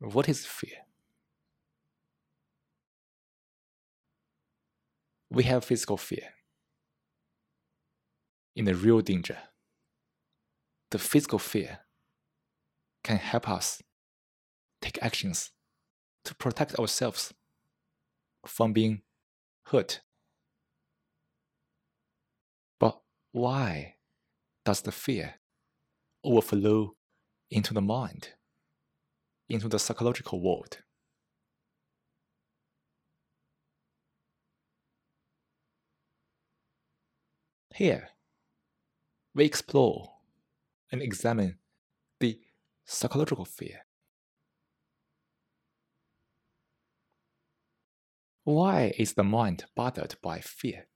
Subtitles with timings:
[0.00, 0.78] What is fear?
[5.30, 6.34] We have physical fear.
[8.54, 9.38] In the real danger,
[10.90, 11.80] the physical fear
[13.02, 13.82] can help us
[14.80, 15.50] take actions
[16.24, 17.34] to protect ourselves
[18.46, 19.02] from being
[19.66, 20.00] hurt.
[22.78, 23.00] But
[23.32, 23.96] why
[24.64, 25.34] does the fear
[26.22, 26.94] overflow
[27.50, 28.30] into the mind,
[29.48, 30.78] into the psychological world?
[37.74, 38.10] Here,
[39.34, 40.12] we explore
[40.92, 41.58] and examine
[42.20, 42.38] the
[42.84, 43.84] psychological fear.
[48.44, 50.86] Why is the mind bothered by fear?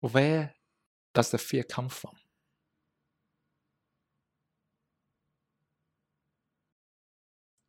[0.00, 0.54] Where
[1.14, 2.16] does the fear come from?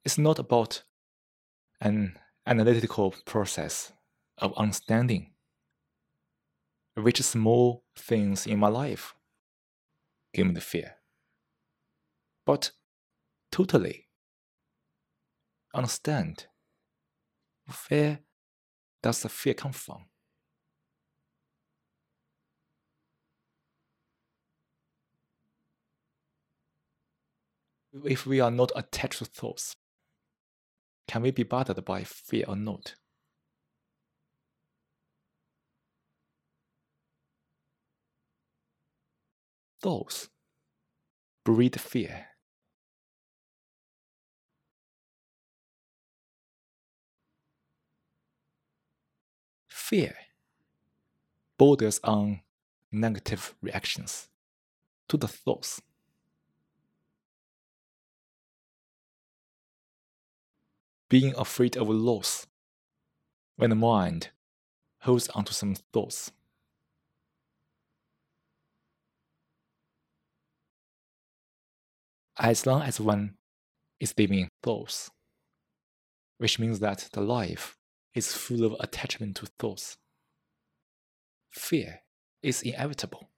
[0.08, 0.84] It's not about
[1.82, 3.92] an analytical process
[4.38, 5.34] of understanding
[6.96, 9.16] which small things in my life
[10.34, 10.96] give me the fear,
[12.46, 12.72] but
[13.52, 14.08] totally
[15.74, 16.46] understand
[17.90, 18.20] where
[19.04, 20.06] does the fear come from?
[28.06, 29.76] If we are not attached to thoughts,
[31.08, 32.96] can we be bothered by fear or not?
[39.82, 40.30] Thoughts
[41.48, 42.26] breed fear.
[49.70, 50.14] Fear
[51.58, 52.42] borders on
[52.92, 54.28] negative reactions
[55.08, 55.82] to the thoughts.
[61.10, 62.48] Being afraid of loss
[63.56, 64.30] when the mind
[65.02, 66.32] holds onto some thoughts.
[72.38, 73.36] As long as one
[74.00, 75.10] is living in thoughts,
[76.38, 77.78] which means that the life
[78.14, 79.98] is full of attachment to thoughts.
[81.52, 82.02] Fear
[82.44, 83.30] is inevitable.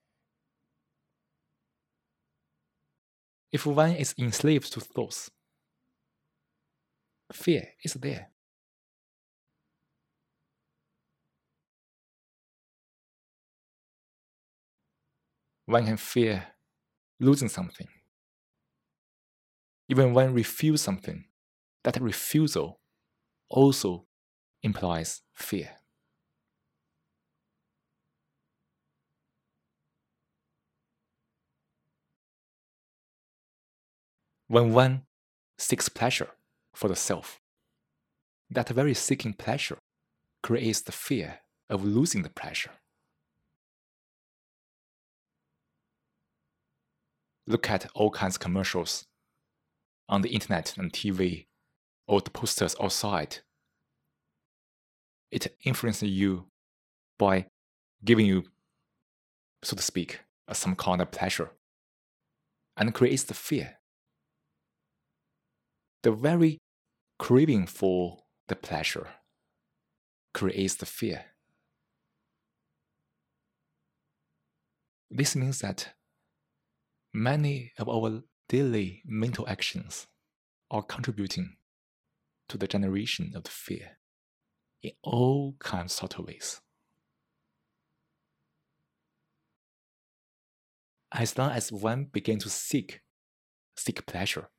[3.52, 5.32] If one is enslaved to thoughts,
[7.32, 8.30] fear is there.
[15.66, 16.48] One can fear
[17.20, 17.88] losing something.
[19.88, 21.26] Even when refuse something,
[21.84, 22.80] that refusal
[23.50, 24.08] also
[24.64, 25.70] implies fear.
[34.48, 35.04] When one
[35.60, 36.30] seeks pleasure
[36.74, 37.40] for the self,
[38.50, 39.78] that very seeking pleasure
[40.42, 42.72] creates the fear of losing the pleasure.
[47.48, 49.06] Look at all kinds of commercials
[50.08, 51.46] on the internet and TV
[52.08, 53.40] or the posters outside
[55.32, 56.46] it influences you
[57.18, 57.46] by
[58.04, 58.46] giving you,
[59.64, 61.52] so to speak, some kind of pleasure
[62.78, 63.79] and creates the fear.
[66.02, 66.60] The very
[67.18, 69.08] craving for the pleasure
[70.34, 71.26] creates the fear.
[75.12, 75.96] This means that
[77.14, 80.08] many of our daily mental actions
[80.72, 81.58] are contributing
[82.48, 83.98] to the generation of the fear
[84.82, 86.62] in all kinds of subtle ways.
[91.12, 93.02] As long as one begins to seek,
[93.76, 94.50] seek pleasure,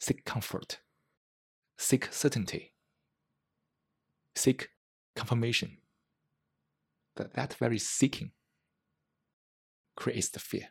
[0.00, 0.80] seek comfort,
[1.80, 2.74] seek certainty,
[4.36, 4.68] seek
[5.16, 5.78] confirmation,
[7.16, 8.32] that that very seeking
[9.96, 10.68] creates the fear.